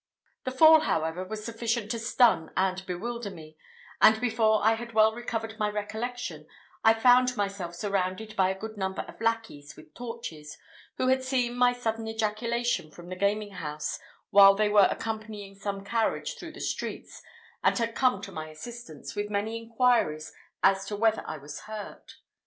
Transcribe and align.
The 0.45 0.51
fall, 0.51 0.79
however, 0.79 1.23
was 1.23 1.45
sufficient 1.45 1.91
to 1.91 1.99
stun 1.99 2.49
and 2.57 2.83
bewilder 2.87 3.29
me; 3.29 3.55
and 4.01 4.19
before 4.19 4.59
I 4.65 4.73
had 4.73 4.93
well 4.93 5.13
recovered 5.13 5.59
my 5.59 5.69
recollection, 5.69 6.47
I 6.83 6.95
found 6.95 7.37
myself 7.37 7.75
surrounded 7.75 8.35
by 8.35 8.49
a 8.49 8.57
good 8.57 8.77
number 8.77 9.03
of 9.03 9.21
lackeys 9.21 9.75
with 9.77 9.93
torches, 9.93 10.57
who 10.97 11.09
had 11.09 11.23
seen 11.23 11.55
my 11.55 11.71
sudden 11.73 12.07
ejaculation 12.07 12.89
from 12.89 13.09
the 13.09 13.15
gaming 13.15 13.51
house 13.51 13.99
while 14.31 14.55
they 14.55 14.69
were 14.69 14.87
accompanying 14.89 15.53
some 15.53 15.85
carriage 15.85 16.35
through 16.35 16.53
the 16.53 16.61
streets, 16.61 17.21
and 17.63 17.77
had 17.77 17.93
come 17.93 18.23
to 18.23 18.31
my 18.31 18.49
assistance, 18.49 19.13
with 19.15 19.29
many 19.29 19.55
inquiries 19.55 20.33
as 20.63 20.83
to 20.85 20.95
whether 20.95 21.23
I 21.27 21.37
was 21.37 21.59
hurt. 21.59 22.15